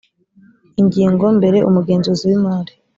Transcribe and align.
ingingo 0.81 1.25
mbere 1.37 1.57
umugenzuzi 1.69 2.23
w 2.29 2.31
imari 2.37 2.73